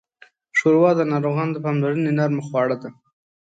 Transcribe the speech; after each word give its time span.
ښوروا 0.57 0.91
د 0.95 1.01
ناروغانو 1.11 1.53
د 1.55 1.57
پاملرنې 1.65 2.11
نرمه 2.17 2.43
خواړه 2.47 2.75
ده. 2.81 2.89